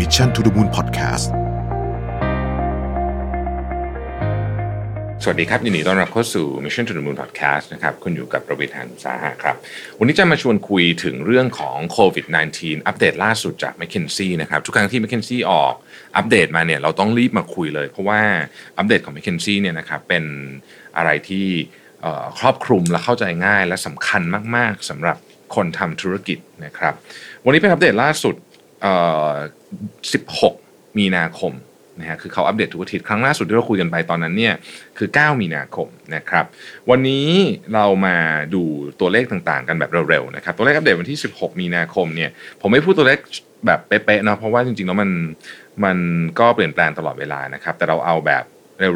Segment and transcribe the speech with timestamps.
[0.00, 1.26] Mission to the Moon Podcast
[5.22, 9.56] สวัสดีครับ ยินดีต้อนรับเข้าสู่ Mission to the Moon Podcast นะครับคุณอยู่กับประวิทยานุสาหะครับ
[9.98, 12.26] วันนี้จะมาชวนคุยถึงเรื่องของโควิด
[12.56, 15.74] -19 อัปเดตล่าสุดจาก McKinsey นะครับทุกครั้งที่ McKinsey ออก
[16.16, 18.22] อัปเดตมาเนี่ยเราต้องรีบมาคุยเลย เพราะว่า
[18.78, 20.24] อัปเดตของ McKinsey เนี่ยนะครับเป็น
[20.96, 21.46] อะไรที่
[22.38, 24.22] ครอบคลุมและเข้าใจง่ายและสำคัญ
[24.56, 25.16] มาก ๆสำหรับ
[25.54, 26.94] คนทำธุรกิจนะครับ
[27.44, 28.34] วันนี้เป็นอัปเดตล่าสุด
[30.32, 31.52] 16 มีนาคม
[32.00, 34.54] นะฮะคือเขาอัปเดตทุกอาทิตย์ครั้งล่าสุดที่เราคุยกันไปตอนนั้นเนี่ย
[34.98, 36.44] คือ 9 มีนาคมนะครับ
[36.90, 37.26] วันนี้
[37.74, 38.16] เรามา
[38.54, 38.62] ดู
[39.00, 43.18] ตัวเลขต่างๆ กันแบบเร็วๆนะครับตัวเลขอัปเดตวันที่ 16 มีนาคมเนี่ยผมไม่พูดตัวเลข
[43.66, 45.10] แบบเป๊ะๆเนาะเพราะว่าจริงๆแล้วมัน
[45.84, 45.98] มัน
[46.38, 48.44] ก็เปลี่ยนแปลงตลอดเวลานะครับ แต่เราเอาแบบ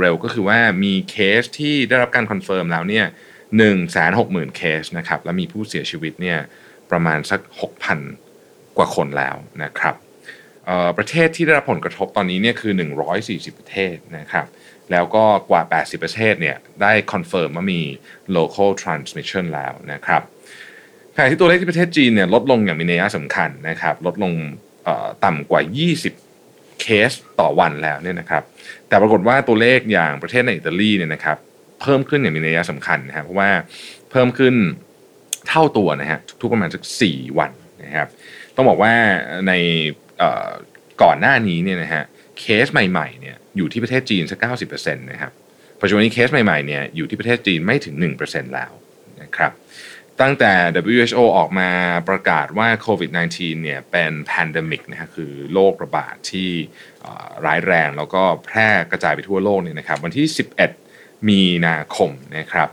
[0.01, 3.07] เร็วๆ ก็คือว่ามีเคสที่ได้รับการ confirm แล้วเนี่ย
[3.55, 6.39] 1 6 0 0 0 0เคสนะครับ แล้วมีผู้เสียชีวิตเนี่ย
[6.91, 7.41] ประมาณสัก
[8.09, 9.95] 6,000 กว่าคนแล้วนะครับ
[10.99, 12.73] ประเทศที่ได้รับผลกระทบตอนนี้เนี่ยคือ
[13.17, 14.47] 140 ประเทศนะครับ
[14.93, 17.81] แล้วก็กว่า 80 ประเทศเนี่ยได้ confirm ว่ามี
[18.37, 20.23] local transmission แล้วนะครับ
[21.15, 24.33] ขณะที่ตัวเลขที่ประเทศจีนเนี่ยลดลงอย่างมีนัยสำคัญนะครับลดลง
[25.25, 25.61] ต่ำกว่า
[26.21, 28.43] 20 เคสต่อวันแล้วเนี่ยนะครับ
[28.89, 31.37] แต่ปรากฏว่าตัวเลขอย่างประเทศในอิตาลีเนี่ยนะครับ
[31.81, 33.51] เพิ่มขึ้นอย่างมีนัยสำคัญนะครับเพราะว่า
[34.11, 34.55] เพิ่มขึ้น
[35.49, 37.53] เท่าตัวนะฮะทุกๆประมาณสัก4วัน
[37.85, 38.09] นะครับ
[38.57, 38.93] ต้องบอกว่า
[39.49, 39.53] ใน
[41.03, 42.05] ก่อนหน้านี้เนี่ยนะฮะ
[42.39, 45.33] เคสใหม่ๆเนี่ยอยู่ที่ประเทศจีนสักเก้าสิบเปอร์เซ็นต์นะครับ
[45.81, 48.73] ปัจจุบันนี้เคสใหม่ๆเนี่ยอยู่ที่ประเทศจีนไม่ถึง1%แล้ว
[49.23, 49.53] นะครับ
[50.21, 50.53] ตั้งแต่
[50.93, 51.71] WHO ออกมา
[52.09, 56.51] ประกาศว่าโควิด -19 เนี่ยเป็น pandemic นะฮะคือโรคระบาดที่
[57.45, 60.27] ร้ายแรงแล้วก็แพร่กระจายไปทั่วโลกเนี่ยนะครับวันที่
[60.77, 62.69] 11 มีนาคมนะครับ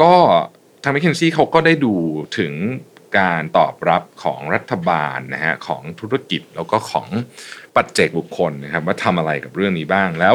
[0.00, 0.14] ก็
[0.82, 1.94] ทาง McKinsey เขาก็ได้ดู
[2.38, 2.52] ถึง
[3.16, 7.08] การตอบรับของรัฐบาลนะฮะของธุรกิจแล้วก็ของ
[7.74, 10.34] ปัจเจกบุคคลนะครับว่าทำอะไรกับเรื่องนี้บ้าง แล้ว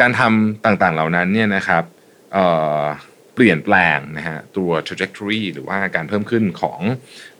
[0.00, 1.84] การทำต่างๆเหล่านั้นเนี่ยนะครับ
[2.32, 6.80] เเปลี่ยนแปลงนะฮะตัว trajectory หรือว่าการเพิ่มขึ้นของ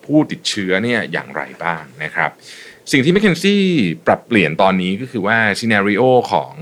[0.04, 2.30] ผู้ติดเชื้อเนี่ยอย่างไรบ้างนะครับ
[2.92, 3.58] สิ่งที่ McKinsey
[4.06, 6.54] ปรับเปลี่ยนตอนนี้ก็คือว่า scenario ของ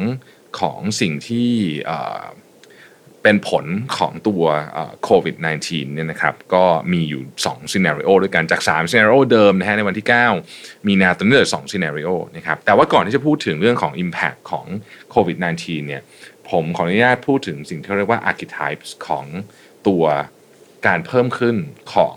[0.61, 1.51] ของสิ่งที่
[3.23, 3.65] เป็นผล
[3.97, 4.45] ของตัว
[5.05, 10.07] โควิด -19 เนี่ยนะครับก็มีอยู่2 scenario ด้วยกันจาก3 scenario เดิมนะฮะในวันที่
[10.47, 14.67] 9 มีนาตอนนี้เหลือ2 scenario นะครับแต่ว่าก่อนที่จะพูดถึงเรื่องของ impact ของ
[15.11, 16.03] โควิด -19 เนี่ย
[16.51, 19.25] ผมขออนุญาตพูดถึงสิ่งที่เรียกว่า archetypes ของ
[19.89, 20.05] ตัว
[20.87, 21.57] การเพิ่มขึ้น
[21.95, 22.17] ของ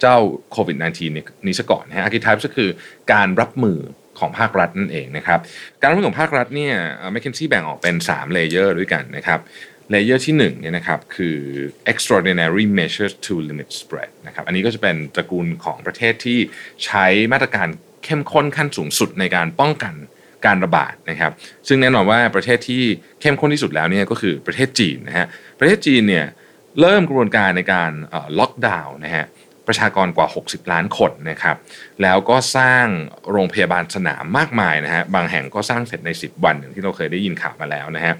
[0.00, 0.16] เจ้า
[0.52, 0.84] โควิด -19
[1.16, 2.70] นี่นี้ซะก่อนนะฮะ archetypes ก็คือ
[3.12, 3.78] การรับมือ
[4.18, 5.40] ของภาครัฐนั่นเองนะครับ
[5.80, 6.74] การรับมือของภาครัฐเนี่ย
[7.12, 9.40] McKinsey แบ่งออกเป็น 3 layer ด้วยกันนะครับ
[9.90, 11.38] layer ที่1เนี่ยนะครับคือ
[11.92, 16.38] extraordinary measures to limit spread นะครับอันนี้ก็จะเป็นตระกูลของประเทศที่
[16.84, 17.68] ใช้มาตรการ
[18.04, 19.94] เข้มข้นขั้นสูงสุดในการป้องกัน
[20.46, 21.32] การระบาดนะครับ
[21.68, 22.82] ซึ่งแน่นอนว่าประเทศที่
[23.20, 25.26] เข้มข้นที่สุดแล้วเนี่ยก็คือประเทศจีนนะฮะ
[25.58, 26.26] ประเทศจีนเนี่ย
[26.80, 27.92] เริ่มกระบวนการในการ
[28.38, 29.24] ล็อกดาวน์นะฮะ
[29.66, 31.56] ประชากรกว่า 60 ล้านคนนะครับ
[32.02, 32.86] แล้วก็สร้าง
[33.30, 38.14] โรงพยาบาลสนามมากมายนะฮะบางแห่งก็สร้างเสร็จใน 10 วันอย่างที่เราเคยได้ยินข่าวมาแล้วนะฮะ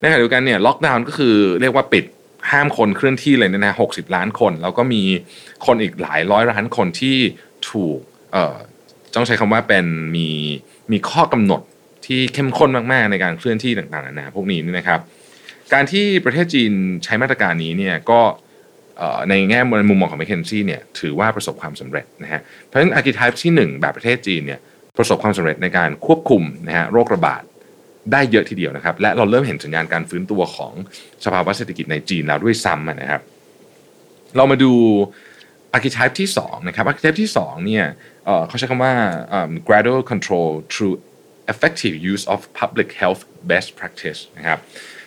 [0.00, 2.04] ในขณะเดียวกันเนี่ยล็อกดาวน์ก็คือเรียกว่าปิด
[2.50, 5.02] ห้ามคนเคลื่อนที่เลยนะฮะ60ล้านคน แล้วก็มี
[5.66, 7.16] คนอีกหลายร้อยล้านคนที่
[7.70, 7.98] ถูก
[8.32, 8.56] เอ่อ
[9.14, 10.28] ต้องใช้คำว่าเป็นมี
[10.92, 11.62] มีข้อกำหนด
[12.06, 15.00] ที่เข้มข้นมากๆในการเคลื่อนที่ต่างๆนานาพวกนี้นี่นะครับ
[15.72, 16.72] การที่ประเทศจีน
[17.04, 18.20] ใช้มาตรการนี้เนี่ยก็
[19.30, 24.60] ในแง่มุมมองของ m c k เคนซี่เนี่ยถือว่าประสบความสำเร็จนะฮะเพราะฉะนั้น archetype ที่ 1 แบบประเทศจีนเนี่ย
[24.96, 27.42] ประสบความสำเร็จในการควบคุมนะฮะโรคระบาด
[28.12, 30.72] ได้เยอะทีเดียวนะครับ และเราเริ่มเห็นสัญญาณการฟื้นตัวของ
[31.24, 33.22] สภาวะเศรษฐกิจในจีนแล้วด้วยซ้ำนะครับ
[34.36, 34.72] เรามาดู
[35.76, 37.84] archetype ที่2นะครับ archetype ที่2เนี่ย
[38.24, 38.94] เอ่อเขาใช้คำว่า
[39.68, 40.96] gradual control through
[41.52, 44.58] effective use of public health best practice นะครับ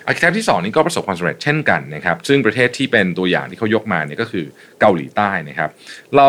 [0.07, 4.45] archetype ที่ 2 นี้ก็ประสบความสำเร็จเช่นกันนะครับซึ่งประเทศที่เป็นตัวอย่างที่เขายกมาเนี่ยก็คือ
[4.79, 5.69] เกาหลีใต้นะครับ
[6.17, 6.27] เรา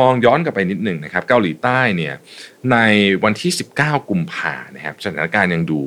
[0.00, 2.14] มองย้อนกลับไปนิดหนึ่งนะครับเกาหลีใต้เนี่ย
[2.72, 2.76] ใน
[3.24, 5.82] วันที่ 19 กุมภานะครับสถานการณ์ยังดู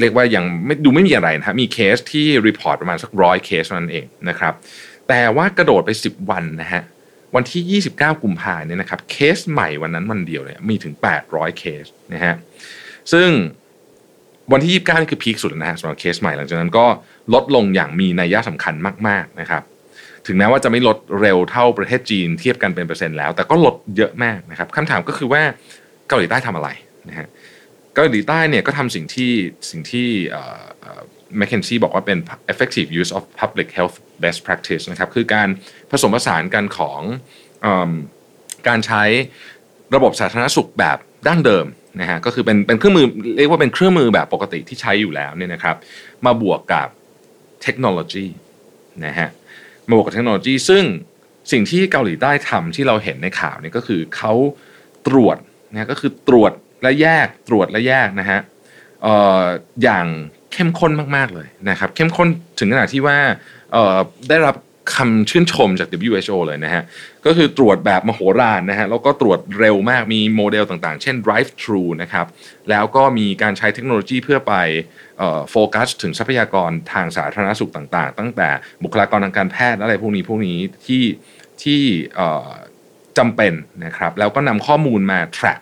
[0.00, 4.54] เรียกว่ายังไม่ดูไม่มีอะไรนะครับมีเคสที่ report ประมาณสักร้อยเคสเท่านั้นเองนะครับ
[5.08, 6.82] แต่ว่ากระโดดไป 10 วันนะฮะ
[7.34, 10.94] วันที่ 29 กุมภาเนี่ยนะครับเคสใหม่วันนั้นวันเดียวเนี่ยมีถึง
[11.26, 11.84] 800 เคส
[12.14, 12.34] นะฮะ
[13.12, 13.28] ซึ่ง
[14.52, 16.86] วันที่ 29 นี่คือพีคสุดนะฮะสำหรับเคสใหม่หลังจากนั้นก็
[17.34, 18.74] ลดลงอย่างมีนัยสำคัญ
[19.08, 19.62] มากๆนะครับ
[20.26, 25.42] ถึงแม้ว่าจะไม่ลดเร็วเท่าประเทศจีนเทียบกันเป็นเปอร์เซ็นต์แล้ว แต่ก็ลดเยอะมากนะครับคำถามก็คือว่า
[26.08, 26.68] เกาหลีใต้ทำอะไร
[27.08, 27.26] นะฮะ
[27.94, 29.32] เกาหลีใต้เนี่ยก็ทำสิ่งที่
[29.70, 30.08] สิ่งที่
[31.36, 32.18] แมคเคนซี่บอกว่าเป็น
[32.52, 35.48] effective use of public health best practice นะครับคือการ
[35.90, 37.00] ผสมผสานกันของ
[37.64, 37.66] อ
[38.68, 39.02] การใช้
[39.94, 40.98] ระบบสาธารณสุขแบบ
[41.28, 41.66] ดั้งเดิม
[42.00, 43.06] นะฮะก็คือเป็นเป็นเครื่องมือ
[43.38, 45.76] เรียกว่าเป็นเครื่องมือแบบปกติที่ใช้อยู่แล้วเนี่ยนะครับ
[46.26, 46.88] มาบวกกับ
[47.62, 48.24] เทคโนโลยี
[49.06, 49.28] นะฮะ
[49.88, 50.84] มาบวกกับเทคโนโลยี ซึ่ง
[51.52, 54.32] สิ่งที่เกาหลีใต้ทำที่เราเห็นในข่าวนี่ก็คือเขา
[55.06, 55.36] ตรวจ
[55.72, 56.52] นะก็คือตรวจ
[56.82, 58.40] และแยกตรวจและแยกนะฮะ
[59.02, 59.42] เอ่อ
[59.82, 60.06] อย่าง
[60.52, 62.28] เข้มข้นมากๆเลยนะครับ เข้มข้น
[62.58, 63.18] ถึงขนาดที่ว่า
[63.72, 63.96] เอ่อ
[64.28, 64.56] ได้รับ
[64.94, 66.82] คำชื่นชมจาก WHO เลยนะฮะ
[67.26, 72.26] ก็คือตรวจแบบมโหฬารนะฮะ แล้วก็ตรวจเร็วมาก มีโมเดลต่างๆ เช่น drive thru นะครับ
[72.70, 74.54] แล้วก็มีการใช้เทคโนโลยีเพื่อไป
[75.50, 78.48] โฟกัสถึงทรัพยากรทางสาธารณสุขต่างๆ ตั้งแต่
[78.82, 81.04] บุคลากรทางการแพทย์อะไรพวกนี้พวกนี้ที่
[81.62, 81.82] ที่
[83.18, 83.52] จำเป็น
[83.84, 85.60] นะครับ แล้วก็นำข้อมูลมา track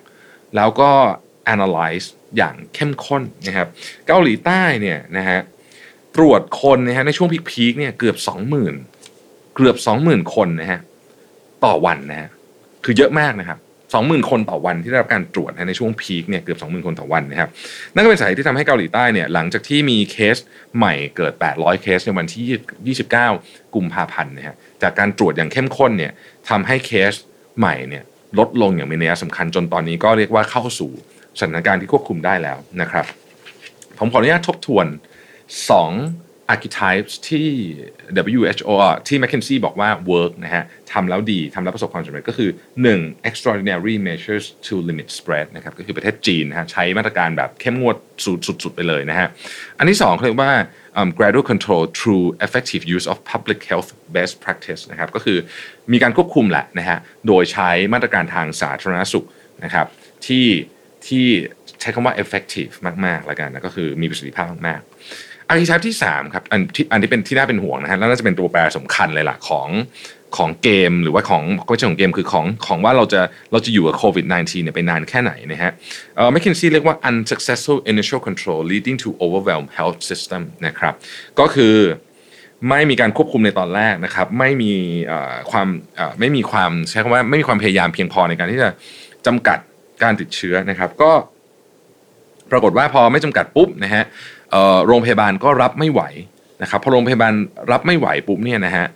[0.57, 0.91] แล้วก็
[1.55, 2.07] analyze
[2.37, 3.69] อย่างเข้มข้นนะครับ
[4.07, 5.41] เกาหลีใต้เนี่ยนะฮะ
[6.17, 8.17] ตรวจคนนะฮะในช่วงพีคๆเนี่ยเกือบ
[8.61, 9.00] 20,000
[9.61, 9.77] กือบ
[10.07, 10.81] 20,000 คนนะฮะ
[11.65, 12.29] ต่อวันนะฮะ
[12.85, 13.59] คือเยอะมากนะครับ
[13.95, 17.49] 20,000 คนต่อวันที่ได้รับการตรวจในช่วงพีคเนี่ยเกือบ 20,000 คนต่อวันนะครับ
[17.95, 20.37] นั่นก็เป็นสาเหตุที่ทำให้เกาหลีใต้เนี่ยหลังจากที่มีเคส
[20.77, 22.97] ใหม่เกิด 800 เคสในวันที่
[23.37, 26.13] 29 กุมภาพันธ์นะฮะจากการตรวจอย่างเข้มข้นเนี่ย
[26.49, 27.13] ทำให้เคส
[27.59, 28.05] ใหม่เนี่ย
[28.39, 30.91] ลดลงอย่างมีนัยสำคัญจนตอนนี้ก็เรียกว่าเข้าสู่
[31.39, 33.05] สถานการณ์ที่ควบคุมได้แล้วนะครับ
[33.99, 34.87] ผมขออนุญาตทบทวน
[35.69, 37.49] 2 archetypes ที่
[38.31, 38.75] WHO
[39.09, 42.51] ที่ McKinsey บอกว่า work นะฮะทำแล้วดีทำแล้วประสบความสำเร็จก็คือ
[42.91, 43.29] 1.
[43.29, 49.29] extraordinary measures to limit spread นะครับก็คือประเทศจีนนะฮะใช้มาตรการแบบเข้มงวดสุดๆไปเลยนะฮะ
[49.79, 50.53] อันที่2เขาเรียกว่า
[50.99, 55.39] um, gradual control through effective use of public health best practice นะครับก็คือ
[55.93, 59.27] มีการควบคุมแหละนะฮะโดยใช้มาตรการทางสาธารณสุข
[59.65, 59.87] นะครับ
[60.27, 60.47] ที่
[61.07, 61.27] ที่
[61.81, 62.73] ใช้คำว่า effective
[63.07, 69.69] มากๆแล้วกันนะก็คือมีประสิทธิภาพมากๆ อาร์คิไทป์ที่3ครับอันที่อันที่เป็นที่น่าเป็นห่วงนะฮะแล้วน่าจะเป็นตัวแปรสำคัญเลยล่ะของ
[70.37, 73.21] ของเกมหรือว่าของก็ไม่ใช่ของเกมคือของของว่าเราจะ
[73.53, 75.71] เราจะอยู่กับโควิด -19 เนี่ยไปนานแค่ไหนนะฮะ
[76.17, 80.95] เอ่อ McKinsey เรียกว่า unsuccessful initial control leading to overwhelmed health system นะครับ
[81.39, 81.75] ก็คือ
[82.69, 84.73] ไม่มีการควบคุมในตอนแรกนะครับ ไม่มี
[85.51, 85.69] ความ
[86.21, 88.71] ไม่มีความใช้คำว่าไม่มีความพยายามเพียงพอในการที่จะ
[89.27, 89.59] จำกัด
[90.03, 91.13] การติดเชื้อนะครับ ก็
[92.51, 94.05] ปรากฏว่าพอไม่จำกัดปุ๊บนะฮะ
[94.87, 96.03] โรงพยาบาลก็รับไม่ไหว
[96.63, 97.33] นะครับพอโรงพยาบาล
[97.73, 98.87] รับไม่ไหวปุ๊บเนี่ยนะฮะ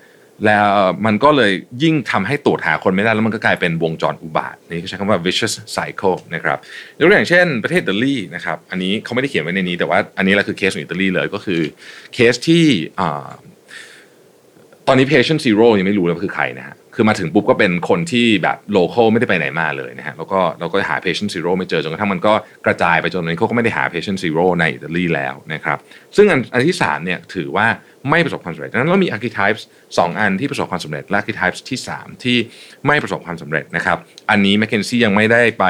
[0.46, 0.66] แล้ว
[1.06, 1.52] มันก็เลย
[1.82, 6.58] ยิ่งทำให้ตรวจหาคนไม่ได้แล้วมันก็กลายเป็นวงจรอุบาทนี่ใช้คำว่า vicious cycle นะครับ
[6.98, 11.60] ยกตัวอย่างเช่นประเทศอิตาลีนะครับอันนี้เขาไม่ได้เขียนไว้ในนี้ แต่ว่าอันนี้แหละคือเคสของอิตาลีเลยก็คือ
[12.14, 12.64] เคสที่
[14.86, 22.34] ตอนนี้ patient zero ยังไม่รู้เลยว่าคือใครนะฮะ คือมาถึงปุ๊บก็เป็นคนที่แบบโลเคอลไม่ได้ไปไหนมาเลยนะฮะแล้วก็เราก็หา patient zero ไม่เจอจนกระทั่งมันก็
[22.66, 25.78] กระจายไปจนนี้เขาก็ไม่ได้หา patient zero ในอิตาลีแล้วนะครับ
[26.16, 27.66] ซึ่งอันอันที่3เนี่ยถือว่า
[28.10, 29.62] ไม่ประสบความสำเร็จดังนั้นเรามี archetypes
[29.96, 32.36] 2 อันที่ประสบความสำเร็จและ archetypes ที่ 3 ที่
[32.86, 33.98] ไม่ประสบความสำเร็จนะครับ
[34.30, 35.64] อันนี้ McKinsey ยังไม่ได้ไป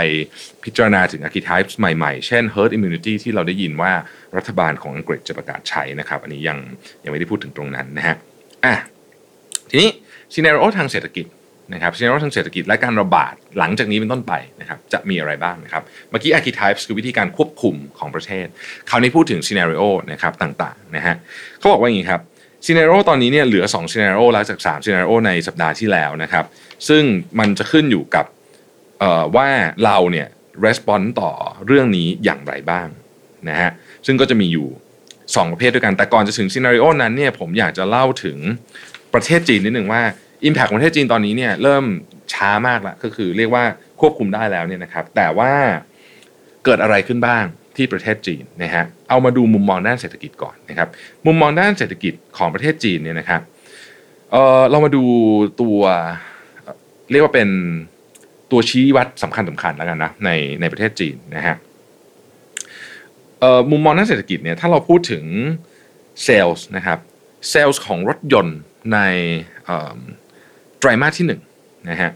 [0.65, 3.93] พิจารณาถึง archetypes ใหม่ๆ เช่น herd immunity ที่เราได้ยินว่า
[4.37, 6.59] รัฐบาลของอังกฤษจะประกาศใช้นะครับอันนี้ยัง
[7.05, 8.17] ยังไม่ได้พูดถึงตรงนั้นนะฮะ
[8.65, 8.75] อะ
[9.71, 9.91] ทีนี้
[10.35, 11.27] ซีเนโรทางเศรษฐกิจ
[11.73, 18.47] นะครับซีเนโรทางเศรษฐกิจและการระบาดหลังจากนี้เป็นต้นไปนะครับจะมีอะไรบ้างนะครับเมื่อกี้ archetypes คือวิธีการควบคุมของประเทศ
[18.89, 19.73] คราวนี้พูดถึง scenario
[20.13, 21.15] นะครับต่างๆนะฮะ
[21.59, 22.21] เขาบอกว่าอย่างนี้ครับ
[22.67, 26.45] scenario ตอนนี้เนี่ยเหลือ2 scenario แล้วจาก3 scenario ในสัปดาห์ที่แล้วนะครับ
[26.89, 27.03] ซึ่ง
[27.39, 28.27] มันจะขึ้นอยู่กับ
[29.37, 29.49] ว่า
[29.85, 30.29] เราเนี่ย
[30.67, 31.33] response ต่อ
[31.67, 32.89] เรื่องนี้อย่างไรบ้าง
[33.49, 33.71] นะฮะ
[34.07, 34.69] ซึ่งก็จะมีอยู่
[35.11, 38.39] 2 ประเภทด้วยกันแต่ก่อนจะถึง scenario นั้นเนี่ยผมอยากจะเล่าถึง
[39.15, 40.03] ประเทศจีนนิดหนึ่งว่า
[40.49, 41.85] Impact ของประเทศจีนตอนนี้เนี่ยเริ่ม
[42.33, 43.65] ช้ามากแล้วก็คือเรียกว่า
[44.01, 45.53] ควบคุมได้แล้วเนี่ยนะครับ แต่ว่า
[46.65, 47.45] เกิดอะไรขึ้นบ้าง
[47.77, 50.89] ที่ประเทศจีนนะฮะเอามาดูมุมมองด้านเศรษฐกิจก่อนนะครับ
[51.27, 53.41] มุมมองด้านเศรษฐกิจของประเทศจีนเนี่ยนะครับ
[54.33, 55.05] เออเรามาดู
[55.61, 55.79] ตัว
[57.11, 57.49] เรียกว่าเป็น
[58.51, 60.31] ตัวชี้วัดสำคัญสำคัญแล้วกันนะใน
[60.61, 61.57] ในประเทศจีนนะฮะ
[63.41, 65.25] เออมุมมองด้านเศรษฐกิจเนี่ยถ้าเราพูดถึง
[66.25, 66.99] เซลล์นะครับ
[67.51, 68.59] เซลล์ของรถยนต์
[68.93, 68.99] ใน
[70.81, 71.27] ไตรมาสที่
[71.57, 72.11] 1นะฮะ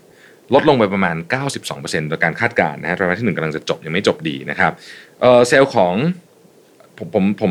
[0.54, 1.16] ลดลงไปประมาณ
[1.62, 4.72] 92%โดยการคาดการณ์นะฮะไตรมาสที่ 1กำลังจะจบยังไม่จบดีนะครับ
[5.20, 5.94] เซลล์ของ
[6.98, 7.50] ผมผมผม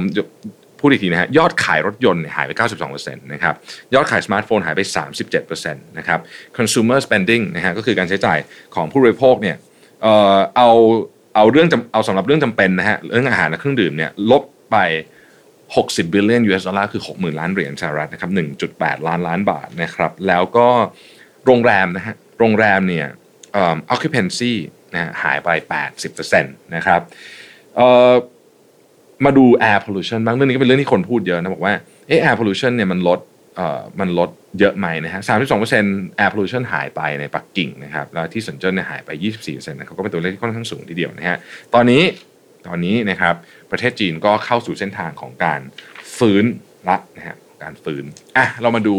[0.79, 2.51] พูดอีกทีนะฮะยอดขายรถยนต์หายไป
[2.87, 3.55] 92%นะครับ
[3.93, 4.81] ยอดขายสมาร์ทโฟนหายไป
[5.23, 6.19] 37%นะครับ
[6.57, 8.39] consumer spending นะฮะก็คือการใช้จ่าย
[8.75, 9.55] ของผู้บริโภคเนี่ย
[10.01, 10.69] เออเอา
[11.35, 14.77] เอาเรื่องเอาสำหรับเรื่องจำเป็นนะฮะเรื่องอาหารและเครื่องดื่มเนี่ยลบไป
[15.75, 18.31] 60บิลเลียน US ดอลลาร์คือ 60,000 ล้านเหรียญสหรัฐนะครับ
[18.69, 20.67] 1.8 ล้านล้านบาทนะครับ แล้วก็
[21.45, 23.07] โรงแรมนะฮะ โรงแรมเนี่ย
[23.93, 24.53] occupancy
[24.93, 25.49] นะหายไป
[26.11, 27.01] 80%นะครับ
[29.25, 31.73] มาดู air pollution บ้างเรื่องนี้ก็เป็นเรื่องที่คนพูดเยอะนะบอกว่า
[32.07, 33.19] เออ air pollution เนี่ยมันลด
[33.99, 41.37] มันลดเยอะไหมนะฮะสามสิบสองเปอร์เซ็นต์ air pollution หายไปในปักกิ่งนะครับ แล้วที่เซินเจิ้นเนี่ยหายไปยี่สิบสี่เปอร์เซ็นต์นะครับก็เป็นตัวเลขที่ค่อนข้างสูงทีเดียวนะฮะ
[41.73, 42.03] ตอนนี้
[42.67, 43.35] ตอนนี้นะครับ
[43.71, 45.61] ประเทศจีนก็เข้าสู่เส้นทางของการ
[46.17, 46.45] ฟื้น
[46.89, 48.05] ละนะฮะการฟื้น
[48.37, 48.97] อะเรามาดู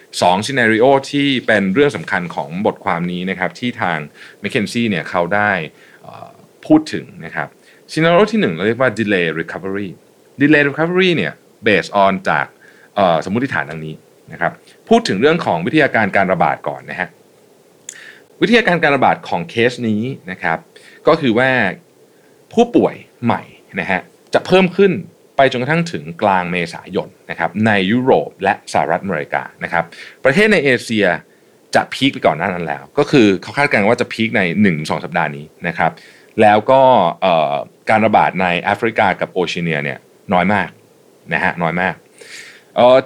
[0.00, 3.98] 2 scenario ที่เป็นเรื่องสำคัญของบทความนี้นะครับที่ทาง
[4.42, 5.50] m c k เคนซี่เนี่ยเขาได้
[6.66, 7.48] พูดถึงนะครับ
[7.92, 9.88] scenario ที่หนึ่งเราเรียกว่า delay recovery
[10.40, 11.32] delay recovery เนี่ย
[11.66, 12.46] based on จาก
[13.24, 13.94] สมมติฐานดังนี้
[14.32, 14.52] นะครับ
[14.88, 17.08] พูดถึงเรื่องของวิทยาการการระบาดก่อนนะฮะ
[18.40, 20.58] วิทยาการการระบาดของเคสนี้นะครับ
[21.08, 21.50] ก็คือว่า
[22.52, 23.42] ผู้ป่วยใหม่
[23.80, 24.00] นะฮะ
[24.34, 24.92] จะเพิ่มขึ้น
[25.36, 29.84] ไปจนกระทั่งถึงกลางเมษายนนะครับในยุโรปและสหรัฐอเมริกานะครับ
[30.24, 31.06] ประเทศในเอเชีย
[31.74, 34.42] จะพีคไปก่อนหน้านั้นแล้ว ก็คือเขาคาดการณ์ว่าจะพีคใน
[34.74, 35.92] 1-2 สัปดาห์นี้นะครับ
[36.40, 36.80] แล้วก็
[37.90, 39.98] การระบาดในแอฟริกากับโอเชียเนียเนี่ย
[40.32, 40.68] น้อยมาก
[41.32, 41.94] นะฮะน้อยมาก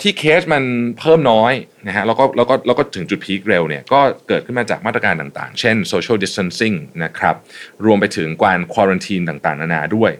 [0.02, 0.64] ที่เคสมัน
[0.98, 1.52] เพิ่มน้อย
[1.86, 7.36] นะฮะแล้วก็แล้วก็แล้วก็ถึงจุดพีคเร็วเนี่ยก็เกิดขึ้นมาจากมาตรการต่างๆ เช่น social distancing นะครับ
[7.84, 10.12] รวมไปถึงการควอรันทีนต่างๆ นานาด้วย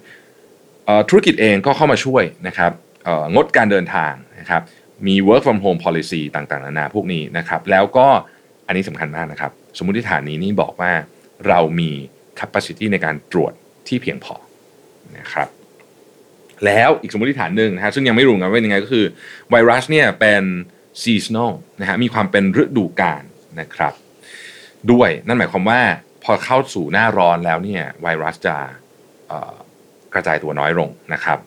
[1.09, 2.73] ธุรกิจเองก็เข้ามาช่วยนะครับ
[3.35, 4.63] งดการเดินทางนะครับ
[5.07, 8.07] มี work from home policy ต่างๆ นานาพวกนี้นะครับ แล้วก็
[8.67, 10.93] อันนี้สำคัญมากนะครับ สมมติฐานนี้นี่บอกว่า
[11.49, 11.91] เรามี
[12.41, 13.53] capacity ในการตรวจ
[13.89, 14.35] ที่เพียงพอ
[15.19, 15.49] นะครับ
[16.65, 19.05] แล้วอีกสมมติฐานหนึ่งนะฮะซึ่งยังไม่รู้กันว่าเป็นยังไงก็คือ
[19.51, 20.43] ไวรัสเนี่ยเป็น
[21.03, 23.23] seasonal นะฮะมีความเป็นฤดูกาล
[23.61, 23.93] นะครับ
[24.93, 25.81] ด้วยนั่นหมายความว่า
[26.25, 28.57] พอเข้าสู่หน้าร้อนแล้วเนี่ยไวรัสจะ
[30.15, 31.39] กระจายตัวน้อยลงนะครับ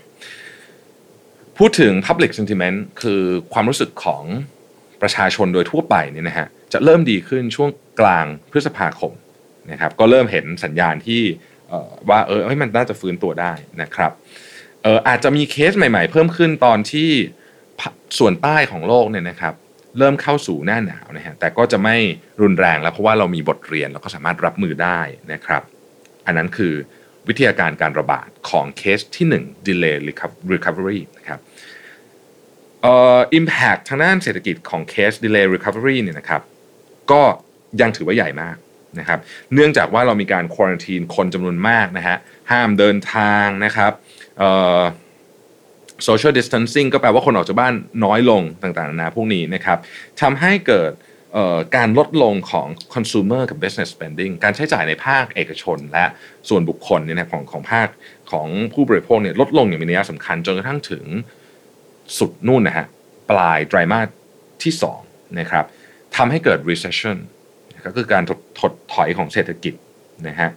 [1.57, 3.21] พูดถึง public sentiment คือ
[3.53, 4.23] ความรู้สึกของ
[5.01, 7.69] ประชาชนโดยทั่วไปเนี่ยนะฮะจะเริ่มดีขึ้นช่วง
[7.99, 9.13] กลางพฤษภาคม
[9.71, 11.21] นะครับ ก็เริ่มเห็นสัญญาณที่
[12.09, 14.11] ว่าเออเฮ้มันน่าจะฟื้นตัวได้นะครับ
[14.83, 17.09] เอออาจจะมีเคสใหม่ๆ เพิ่มขึ้นตอนที่
[18.19, 19.53] ส่วนใต้ของโลกเนี่ยนะครับ
[19.99, 21.95] เริ่มเข้าสู่หน้าหนาวนะฮะแต่ก็จะไม่
[22.41, 24.99] รุนแรงแล้วเพราะว่าเรามีบทเรียนเราก็สามารถรับมือได้
[25.33, 25.63] นะครับ
[26.25, 26.73] อันนั้นคือ
[27.27, 29.95] วิทยาการการระบาดของเคสที่ 1 delay
[30.53, 31.39] recovery นะครับ
[32.81, 36.41] เอ่อ impact ทางด้านเศรษฐกิจของเคส delay recovery เนี่ยนะครับ
[37.11, 37.21] ก็
[37.81, 38.55] ยังถือว่าใหญ่มาก
[38.99, 39.19] นะครับ
[39.53, 42.17] เนื่องจากว่าเรามีการควอนทีนคนจำนวนมากนะฮะ
[42.51, 43.91] ห้ามเดินทางนะครับ
[44.37, 44.81] เอ่อ
[46.07, 47.73] social distancing ก็แปลว่าคนออกจากบ้าน
[48.05, 49.77] น้อยลงต่างๆนานาพวกนี้นะครับ
[50.21, 50.91] ทำให้เกิด
[51.75, 56.05] การลดลงของ consumer กับ business spending การใช้จ่ายในภาคเอกชน และ
[56.49, 57.87] ส่วนบุคคลเนี่ยนะของของภาค
[58.31, 61.03] ของผู้บริโภคเนี่ยลดลงอย่างมีนัยสำคัญจนกระทั่งถึง
[62.17, 62.85] สุดนู่นนะฮะ
[63.29, 64.07] ปลายไตรมาส
[64.63, 64.73] ที่
[65.05, 65.65] 2นะครับ
[66.15, 67.17] ทำให้เกิด recession
[67.85, 69.73] ก็คือการถดถดถอยของเศรษฐกิจ
[70.27, 70.49] นะฮะ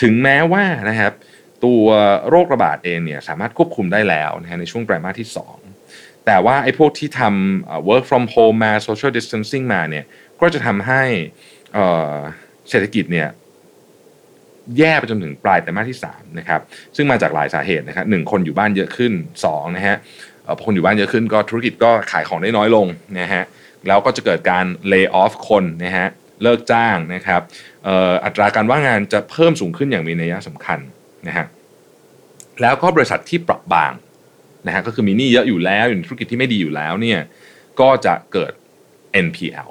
[0.00, 1.12] ถึงแม้ว่านะครับ
[1.64, 1.84] ตัว
[2.28, 5.28] โรคระบาดเองเนี่ยสามารถควบคุมได้แล้วนะฮะในช่วงไตรมาสที่
[5.76, 10.04] 2 แต่ว่าไอ้พวกที่ทำ work from home มา social distancing มาเนี่ย
[10.40, 11.02] ก็จะทำให้
[12.68, 13.28] เศรษฐกิจเนี่ย
[14.78, 16.60] แย่ไปจนถึงปลายไตรมาที่3นะครับ
[16.96, 19.12] ซึ่งมาจากหลายสาเหตุนะครับหนึ่งคนอยู่บ้านเยอะขึ้น
[19.44, 19.96] 2นะฮะ
[20.56, 22.86] พอคนอยู่บ้านเยอะขึ้นก็ธุรกิจก็ขายของได้น้อยลง
[23.20, 23.42] นะฮะ
[23.86, 26.06] แล้วก็จะเกิดการ lay off คนนะฮะ
[26.42, 27.40] เลิกจ้างนะครับ
[28.24, 30.78] อัตราการว่างงานจะเพิ่มสูงขึ้นอย่างมีนัยสำคัญ
[31.28, 31.46] นะฮะ
[32.62, 33.92] แล้วก็บริษัทที่ปราะบาง
[34.66, 37.20] นะฮะก็คือมีหนี้เยอะอยู่แล้วอยู่ในธุรกิจที่ไม่ดีอยู่แล้วเนี่ย
[37.80, 38.52] ก็จะเกิด
[39.26, 39.68] NPL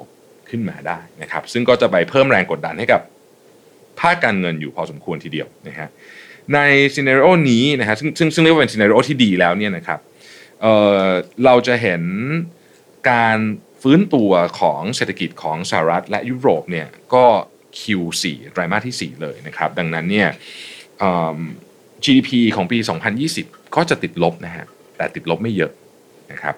[0.49, 3.01] ขึ้นมาได้นะครับ ซึ่งก็จะไปเพิ่มแรงกดดันให้กับ
[3.99, 5.89] ภาคการเงินอยู่พอสมควรทีเดียวนะฮะ
[6.53, 6.59] ใน
[6.95, 9.99] ซีนารโอนี้นะฮะซึ่งซึ่งซึ่งเรียกว่าเป็นซีนารโอที่ดีแล้วเนี่ยนะครับ
[10.61, 12.01] เเราจะเห็น
[13.11, 13.37] การ
[13.81, 17.25] ฟื้นตัวของเศรษฐกิจของสหรัฐและยุโรปเนี่ยก็
[17.79, 20.29] Q4 ไตรมาสที่ 4 เลยนะครับ ดังนั้นเนี่ย
[22.03, 22.77] GDP ของปี
[23.27, 24.65] 2020 ก็จะติดลบนะฮะ
[24.97, 25.71] แต่ติดลบไม่เยอะ
[26.31, 26.55] นะครับ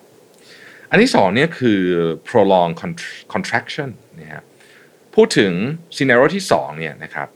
[0.89, 1.81] อันที่สองเนี่ยคือ
[2.27, 2.71] prolong
[3.33, 4.43] contraction นะฮะ
[5.15, 5.51] พูดถึง
[5.95, 7.27] scenario ที่สองเนี่ยนะครับ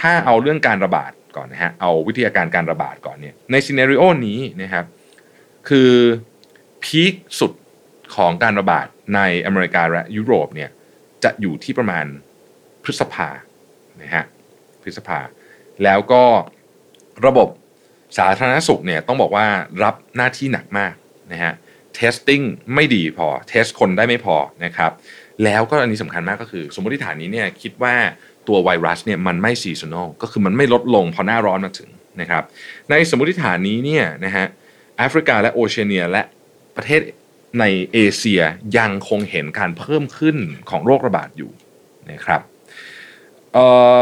[0.00, 4.84] ถ้าเอาเรื่องการระบาดก่อนนะฮะเอาวิทยาการการระบาดก่อนเนี่ยใน scenario นี้นะครับ
[5.68, 5.92] คือ
[6.84, 7.52] พีคสุด
[8.16, 10.70] ของการระบาดในอเมริกาและยุโรปเนี่ย
[11.24, 12.06] จะอยู่ที่ประมาณ
[12.84, 13.28] พฤษภา
[14.02, 14.24] นะฮะ
[14.82, 15.18] พฤษภา
[15.84, 16.24] แล้วก็
[17.26, 17.48] ระบบ
[18.18, 19.46] สาธารณสุขเนี่ยต้องบอกว่า
[19.84, 20.94] รับหน้าที่หนักมาก
[21.32, 21.52] นะฮะ
[22.00, 24.92] testing ไม่ดีพอ test คนได้ไม่พอนะครับ
[25.44, 27.94] แล้วก็อันนี้สำคัญมากก็คือ สมมติฐานนี้เนี่ยคิดว่า
[28.48, 31.90] ตัวไวรัสเนี่ยมันไม่ seasonal ก็คือมันไม่ลดลงพอหน้าร้อนมาถึง
[32.20, 32.42] นะครับ
[32.90, 34.46] ในสมมติฐานนี้เนี่ยนะฮะ
[34.98, 36.22] แอฟริกาและโอเชียเนียและ
[36.76, 37.00] ประเทศ
[37.60, 38.42] ในเอเชีย
[38.78, 40.36] ยังคงเห็นการเพิ่มขึ้น
[40.70, 41.50] ของโรคระบาดอยู่
[42.10, 42.40] นะครับ
[43.52, 43.66] เอ่
[43.98, 44.00] อ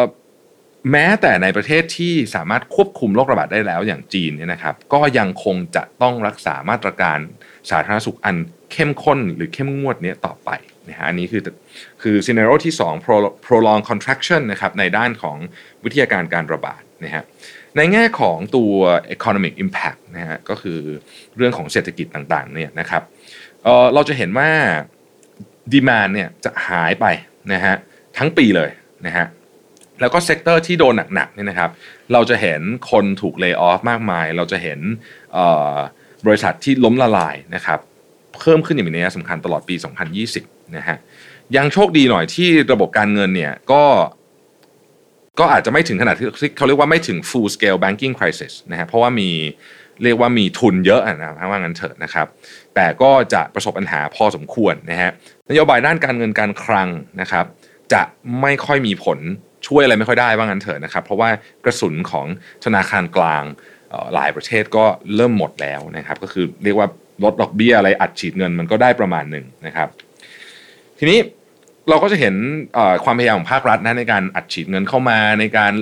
[0.91, 7.19] แม้แต่ในประเทศที่สามารถควบคุมโรคระบาดได้แล้วอย่างจีนเนี่ยนะครับ ก็ยังคงจะต้องรักษามาตรการ
[7.71, 8.37] สาธารณสุขอัน
[8.73, 10.51] เข้มข้นหรือเข้มงวดนี้ต่อไป
[10.89, 11.43] นะฮะอันนี้คือ
[12.03, 15.37] คือ scenario ที่ 2 prolong contraction นะครับในด้านของ
[15.85, 17.23] วิทยาการการระบาดนะฮะ
[17.77, 18.73] ในแง่ของตัว
[19.15, 20.81] economic impact นะฮะก็คือ
[21.37, 23.03] เรื่องของเศรษฐกิจต่างๆเนี่ยนะครับ
[23.65, 24.51] เราจะเห็นว่า
[25.73, 27.07] demand เนี่ยจะหายไป
[27.53, 27.75] นะฮะ
[28.19, 28.71] ทั้งปีเลย
[29.07, 29.27] นะฮะ
[30.01, 31.71] แล้วก็ sector ที่โดนหนักๆเนี่ยนะครับ
[32.13, 32.61] เราจะเห็น
[32.91, 34.81] คนถูกเลิกออฟมากมาย เราจะเห็น
[36.27, 37.79] บริษัทที่ล้มละลายนะครับ
[38.39, 39.75] เพิ่มขึ้นอย่างมีนัยสำคัญตลอดปี
[40.25, 40.97] 2020 นะฮะ
[41.57, 43.83] ยังโชคดีหน่อยที่ระบบการเงินเนี่ยก็
[45.41, 46.27] ก็อาจจะไม่ถึงขนาดที่
[46.57, 49.31] เขาเรียกว่าไม่ถึง full scale banking crisis นะฮะเพราะว่ามี
[50.03, 52.27] เรียกว่ามีทุนเยอะนะว่างั้นเถอะนะครับ
[52.75, 55.11] แต่ก็จะประสบปัญหาพอสมควรนะฮะ
[55.51, 56.89] นโยบายด้านการเงินการคลัง
[57.21, 57.45] นะครับ
[57.93, 58.03] จะ
[58.41, 59.19] ไม่ค่อยมีผล
[59.67, 61.29] ช่วยอะไรไม่ค่อยได้ว่างั้นเถอะนะครับ เพราะว่า
[61.65, 62.27] กระสุนของ
[62.65, 63.45] ธนาคารกลาง
[64.15, 64.85] หลายประเทศก็
[65.17, 66.89] เริ่มหมดแล้วนะครับ ก็คือเรียกว่า
[67.25, 69.89] ลดดอกเบี้ยอะไรอัดฉีดเงินมันก็ได้ประมาณหนึ่งนะครับ
[70.99, 71.19] ทีนี้
[71.89, 72.35] เราก็จะเห็น
[73.05, 75.73] ความพยายามของภาครัฐนะในการอัดฉีดเงินเข้ามาในการ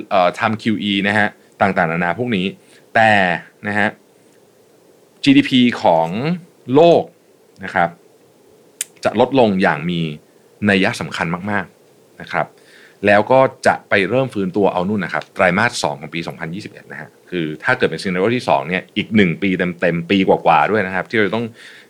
[0.40, 1.28] ทำ QE นะฮะ
[1.60, 2.46] ต่างๆนานาพวกนี้
[2.94, 3.10] แต่
[3.66, 3.88] นะฮะ
[5.24, 5.50] GDP
[5.82, 6.08] ของ
[6.74, 7.02] โลก
[7.64, 7.88] นะครับ
[9.04, 10.00] จะลดลงอย่างมี
[10.70, 12.46] นัยยะสำคัญมาก ๆนะครับ
[13.06, 16.20] แล้วก็จะไปเริ่มฟื้นตัวเอานู่นนะครับไตรมาส 2 ของปี
[16.56, 21.46] 2021 นะฮะคือถ้าเกิดเป็นซีนารีโอที่2เนี่ยอีก 1 ปีเต็มๆ ปีกว่าๆด้วยนะครับ ที่เราต้อง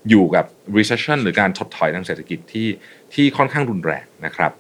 [0.09, 0.45] อยู่กับ
[0.77, 2.69] recession หรือการถดถอยทางเศรษฐกิจที่
[3.15, 4.53] ที่ค่อนข้างรุนแรงนะครับ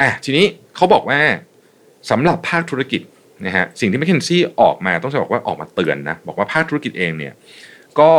[0.00, 1.20] อะทีนี้เขาบอกว่า
[2.10, 3.02] สำหรับภาคธุรกิจ
[3.46, 7.34] นะฮะสิ่งที่แมคเคนซี่ออกมาต้องจะบอกว่าออกมาเตือนนะบอกว่าภาคธุรกิจเองเนี่ย
[8.00, 8.10] ก็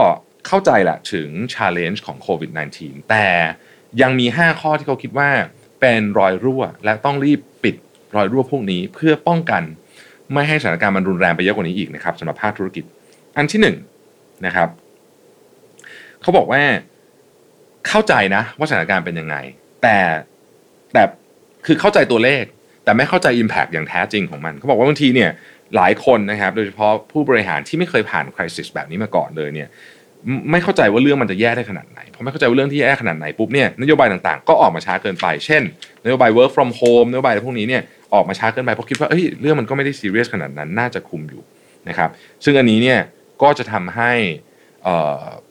[0.48, 3.28] เข้าใจแหละถึง challenge ของโควิด -19 แต่
[4.02, 5.30] ยังมี 5 ข้อที่เขาคิดว่า
[5.86, 7.76] เป็นรอยรั่ว และต้องรีบปิด
[8.16, 9.64] รอยรั่วพวกนี้เพื่อป้องกัน
[10.34, 12.84] ไม่ให้สถานการณ์มันรุนแรงไปเยอะกว่านี้อีกนะครับสำหรับภาคธุรกิจ
[13.38, 13.68] อันที่1น
[14.46, 14.70] นะครับ
[16.22, 16.62] เขาบอกว่า
[17.88, 19.36] เข้าใจนะว่าสถานการณ์เป็นยังไง
[19.84, 19.98] แต่
[20.94, 21.04] แต่
[21.66, 22.44] คือเข้าใจตัวเลข
[22.84, 25.30] แต่ไม่เข้าใจ Impact อย่างแท้จริงของมันเขาบอกว่าบางทีเนี่ย
[25.76, 29.70] หลายคนนะครับโดยเฉพาะผู้บริหารที่ไม่เคยผ่านคริสิสแบบนี้มาก่อนเลยเนี่ย
[30.52, 35.62] ไม่เข้าใจว่าเรื่องมันจะแย่ได้ขนาดไหนพอไม่เข้าใจว่าเรื่องที่แย่ขนาดไหนปุ๊บเนี่ยนโยบายต่างๆ ก็ออกมาช้าเกินไป เช่น
[36.06, 37.82] นโยบาย work from home นโยบายพวกนี้เนี่ย
[38.14, 41.42] ออกมาช้าเกินไปเพราะคิดว่าเอ้ยเรื่องมันก็ไม่ได้ซีเรียสขนาดนั้นน่าจะคุมอยู่
[41.90, 42.10] นะครับ
[42.44, 43.00] ซึ่งอันนี้เนี่ย
[43.42, 44.12] ก็จะทำให้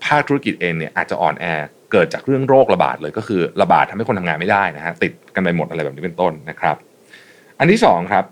[0.04, 1.46] ภาคธุรกิจเองเนี่ยอาจจะอ่อนแอ
[1.92, 6.76] เกิดจากเรื่องโรคระบาดเลยก็คือระบาดทำให้คนทำงานไม่ได้นะฮะติดกันไปหมดอะไรแบบนี้เป็นต้นนะครับ
[7.58, 8.24] อันที่2ครับ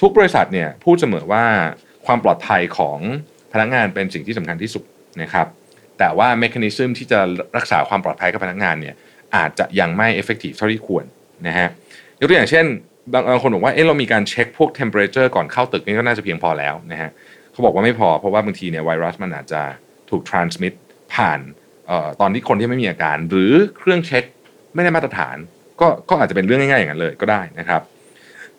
[0.00, 1.44] ทุกบริษัทเนี่ยพูดเสมอว่า
[2.06, 2.98] ความปลอดภัยของ
[3.52, 4.84] พนักงานเป็นสิ่งที่สำคัญที่สุด
[5.22, 5.46] นะครับ
[5.98, 7.20] แต่ว่า mechanism ที่จะ
[7.56, 8.94] รักษาความปลอดภัยกับพนักงานเนี่ย
[9.36, 11.04] อาจจะยังไม่ effective เท่าที่ควร
[11.46, 11.68] นะฮะ
[12.20, 12.64] ยกตัวอย่างเช่น
[13.12, 17.10] บางคนบอกว่าเออเรามีการเช็คพวก temperature ก่อนเข้าตึกนี่ก็น่าจะเพียงพอแล้วนะฮะ
[17.52, 19.62] เขาบอกว่าไม่พอเพราะว่าบางทีเนี่ยไวรัสมันอาจจะ
[20.10, 20.72] ถูก transmit
[21.14, 21.40] ผ่าน
[22.20, 24.24] ตอนที่คนที่ไม่มีอาการ หรือเครื่องเช็ค
[24.74, 25.36] ไม่ได้มาตรฐาน
[25.80, 27.80] ก็ก็อาจจะเป็นเรื่องง่ายๆอย่างนั้นเลยก็ได้นะครับ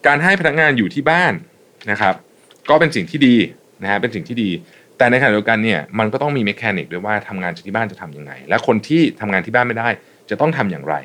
[0.06, 1.34] การให้พนักงานอยู่ที่บ้าน
[1.92, 2.16] นะครับ
[2.70, 3.36] ก็เป็นสิ่งที่ดี
[3.84, 4.50] นะฮะเป็นสิ่งที่ดี
[5.00, 9.90] แต่ในขณะเดียวกันเนี่ยมันก็ต้องมีเมคานิกด้วยว่าทำงานจากที่บ้านจะทํำยังไง และคนที่ทำงานที่บ้านไม่ได้
[10.30, 10.96] จะต้องทำอย่างไร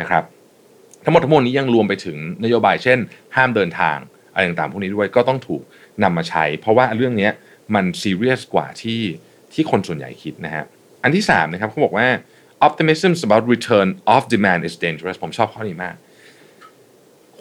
[0.00, 0.24] นะครับ
[1.04, 2.98] ทั้งหมดทั้งมวลนี้ยังรวมไปถึงนโยบายเช่น
[3.36, 3.98] ห้ามเดินทาง
[4.32, 5.62] อะไรต่างๆพวกนี้ด้วยก็ต้องถูก
[6.02, 7.28] นำมาใช้ เพราะว่าเรื่องนี้
[7.74, 9.00] มันซีเรียสกว่าที่
[9.52, 10.64] ที่คนส่วนใหญ่คิดนะฮะ
[11.02, 12.06] อันที่3นะครับเขาบอกว่า
[12.66, 15.94] optimism about return of demand is dangerous ผมชอบข้อนี้มาก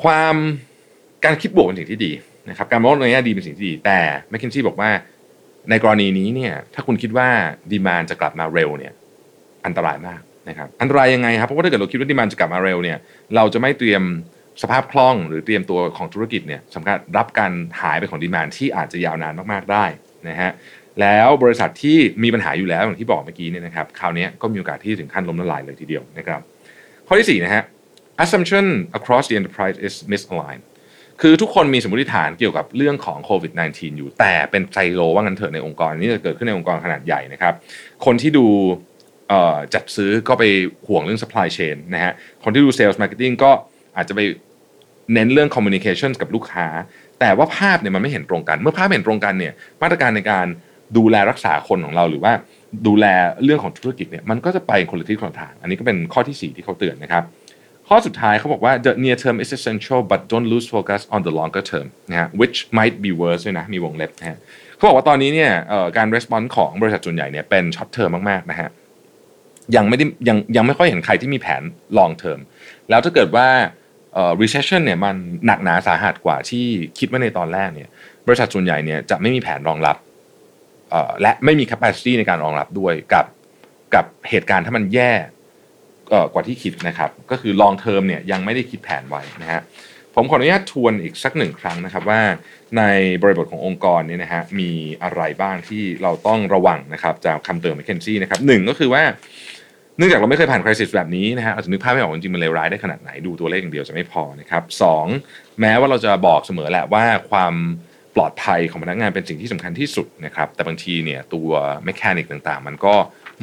[0.01, 0.35] ความ
[1.25, 2.11] การคิดบวกเป็นสิ่งที่ดี
[2.49, 3.99] นะครับการมองในแง่ดีเป็นสิ่งที่ดี แต่
[4.31, 4.89] m c k เคนซี่บอกว่า
[5.69, 7.27] ในกรณีนี้เนี่ยถ้าคุณคิดว่า
[7.71, 8.93] ดีมานจะกลับมาเร็วเนี่ย
[9.65, 12.97] อันตรายมากนะครับอันตรายยังไงครับเพราะว่าถ้าเกิดเราคิดว่าดีมานจะกลับมาเร็วเนี่ย
[13.35, 14.03] เราจะไม่เตรียม
[14.61, 17.51] สภาพคล่องหรือเตรียมตัวของธุรกิจเนี่ยสำคัญรับการ
[17.81, 19.85] หายไปของดีมานที่อาจจะยาวนานมากๆได้
[20.29, 20.51] นะฮะ
[21.01, 26.39] แล้วบริษัทที่มีปัญหาอยู่แล้วอย่างที่บอกเมื่อกี้เนี่ยนะครับคราวนี้ก็มีโอกาสที่ถึงขั้นล้มละลายเลยทีเดียวนะครับ
[27.07, 27.63] ข้อที่4นะฮะ
[28.23, 28.65] assumption
[28.97, 30.63] across the enterprise is misaligned
[31.21, 37.53] คือทุกคนมีสมมติฐานเกี่ยวกับเรื่องของโควิด -19 อยู่ แต่เป็นไซโลว่างั้นเถอะในองค์กรนี้จะเกิดขึ้นในองค์กรขนาดใหญ่นะครับ
[38.05, 38.45] คนที่ดู
[39.73, 40.43] จัดซื้อก็ไป
[40.87, 43.51] ห่วงเรื่อง supply chain นะฮะ คนที่ดู sales marketing ก็
[43.97, 44.19] อาจจะไป
[45.13, 46.67] เน้นเรื่อง communication กับลูกค้า
[47.19, 50.45] แต่ว่าภาพเนี่ยมันไม่เห็นตรงกัน เมื่อภาพเห็นตรงกันเนี่ยมาตรการในการ
[50.97, 52.33] ดูแลรักษาคนของเราหรือว่า
[52.87, 53.05] ดูแล
[53.43, 57.23] เรื่องของธุรกิจเนี่ยมันก็จะไปคนละทิศคนละทาง อันนี้ก็เป็นข้อที่ 4 ที่เขาเตือนนะครับ
[57.89, 62.27] ข้อสุดท้ายเขาบอกว่า the near term is essential but don't lose focus on the longer term นะฮะ
[62.41, 64.37] which might be worse ด้วยนะมีวงเล็บนะฮะ
[64.75, 65.51] เขาบอกว่าตอนนี้เนี่ย
[65.97, 68.69] การ response ของบริษัทส่วนใหญ่เนี่ยเป็น short term มากๆนะฮะ
[69.75, 71.63] ยังไม่ได้ยังยังไม่ค่อยเห็นใครที่มีแผน
[71.97, 72.39] long term
[72.89, 73.47] แล้วถ้าเกิดว่า
[74.41, 76.65] recession เนี่ยมันหนักหนาสาหัสกว่าที่
[76.97, 77.89] คิดไว่าในตอนแรกเนี่ย
[78.27, 79.97] บริษัทส่วนใหญ่เนี่ยจะไม่มีแผนรองรับ
[81.21, 83.25] และไม่มี capacity ในการรองรับด้วยกับ
[83.95, 85.11] กับเหตุการณ์ถ้ามันแย่
[86.33, 89.61] กว่าที่คิดนะครับ ก็คือ long term เนี่ยยังไม่ได้คิดแผนไว้นะฮะ
[90.15, 92.21] ผมขออนุญาตทวนอีกสักหนึ่งครั้งนะครับว่า
[92.77, 92.83] ใน
[93.21, 94.71] บริบทขององค์กรเนี่ยนะฮะมี
[95.03, 99.03] อะไรบ้างที่เราต้องระวังนะครับจากคำเตือน McKinsey นะครับหนึ่งก็คือว่า
[99.97, 105.05] เนื่องจากเราไม่เคยผ่าน crisis แบบนี้นะฮะเราจะนึกภาพไม่ออกจริงมันเลวร้ายได้ขนาดไหนดูตัวเลขอย่างเดียวจะไม่พอนะครับสอง
[105.59, 107.53] แม้ว่าเราจะบอกเสมอแหละว่าความ
[108.15, 111.49] ปลอดภัยของพนักงานเป็นสิ่งที่สำคัญที่สุดนะครับแต่บางทีเนี่ยตัว
[111.83, 112.95] mechanic ต่างๆ มันก็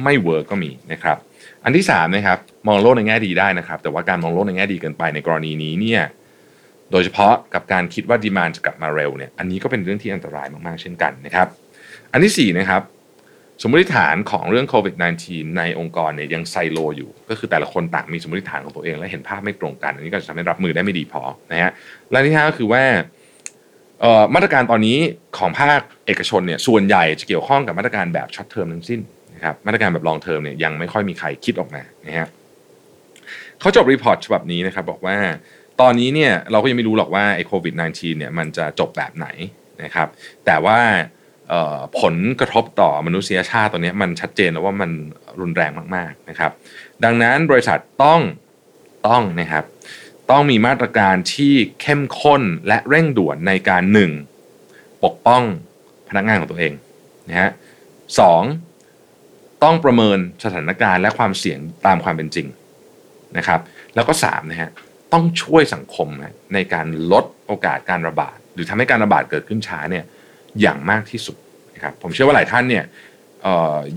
[0.03, 1.17] ไม่ work ก็มีนะครับ
[1.63, 6.01] อันที่3นะครับมองโลกในแง่ดีได้นะครับ แต่ว่าการมองโลกในแง่ดีเกินไปในกรณีนี้เนี่ย
[6.91, 11.47] โดยเฉพาะกับการคิดว่า demand จะกลับมาเร็วเนี่ยอันนี้ก็เป็นเรื่องที่อันตรายมากๆเช่นกันนะครับ
[12.11, 12.81] อันที่4นะครับ
[13.61, 21.71] สมมติฐานของเรื่องโควิด -19 ในองค์กรเนี่ยยังไซโลอยู่ ก็คือแต่ละคนต่างมีสมมติฐานของตัวเอง และเห็นภาพไม่ตรงกัน อันนี้ก็จะทำให้รับมือได้ไม่ดีพอนะฮะ
[22.11, 22.83] และที่ห้าก็คือว่า
[24.35, 24.97] มาตรการตอนนี้
[25.37, 28.99] ของภาคเอกชนเนี่ยส่วนใหญ่จะเกี่ยวข้องกับมาตรการแบบ short-term ทั้งสิ้น
[29.43, 32.27] นะครับมาตรการแบบ long-term เนี่ยยังไม่ค่อยมีใครคิดออกมานะฮะ
[33.59, 35.17] เขาจบรีพอร์ตฉบับนี้นะครับบอกว่า
[35.81, 39.27] ตอนนี้เนี่ยเราก็ยังไม่รู้หรอกว่าไอ้โควิด -19 เนี่ยมันจะจบแบบไหน
[39.83, 40.07] นะครับ
[40.45, 40.79] แต่ว่า
[42.01, 44.91] ผลกระทบต่อมนุษยชาติตัวนี้มันชัดเจนแล้วว่ามัน
[45.41, 46.51] รุนแรงมากๆนะครับ
[47.03, 48.21] ดังนั้นบริษัทต้อง
[49.07, 49.65] ต้องนะครับ
[50.31, 54.11] ต้องมีมาตรการที่เข้มข้นและเร่งด่วนในการหนึ่ง
[55.03, 55.43] ปกป้อง
[56.09, 56.73] พนักงานของตัวเอง
[57.29, 57.51] นะฮะ
[58.19, 58.41] สอง
[59.63, 62.47] ต้องประเมินสถานการณ์และความเสี่ยงตามความเป็นจริง
[63.37, 63.59] นะครับ
[63.95, 64.69] แล้วก็สามนะฮะ
[65.13, 70.05] ต้องช่วยสังคมนะในการลดโอกาสการระบาด หรือทำให้การระบาดเกิดขึ้นช้าเนี่ย
[70.61, 71.37] อย่างมากที่สุด
[71.75, 72.83] นะครับผมเชื่อว่าหลายท่านเนี่ย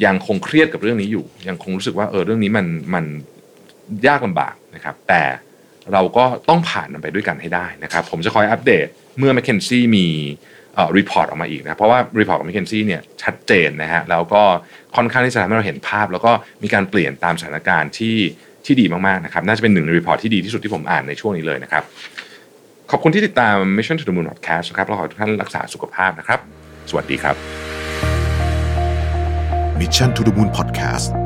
[0.05, 3.05] ยังคงเครียดกับเรื่องนี้อยู่ ยังคงรู้สึกว่าเออเรื่องนี้มันมัน
[4.07, 5.23] ยากลำบากนะครับ แต่
[5.93, 8.87] เราก็ต้องผ่านมันไปด้วยกันให้ได้นะครับ ผมจะคอยอัปเดต
[9.19, 10.07] เมื่อ m c k เคนซี่มี
[10.97, 14.43] รีพอร์ตออกมาอีกนะเพราะว่ารีพอร์ตของ m c k เคนซี่เนี่ยชัดเจนนะฮะแล้วก็
[14.97, 18.17] ค่อนข้างที่จะทำให้เราเห็นภาพ แล้วก็มีการเปลี่ยนตามสถานการณ์ที่
[18.65, 21.83] ที่ดีมากๆนะครับน่าจะเป็นหนึ่งใน report ที่ดีที่สุดที่ผมอ่านในช่วงนี้เลยนะครับ
[22.91, 26.41] ขอบคุณที่ติดตาม Mission to the Moon Podcast นะครับเราขอทุกท่านรักษาสุขภาพนะครับ
[26.91, 27.37] สวัสดีครับ
[29.81, 31.26] Mission to the Moon Podcast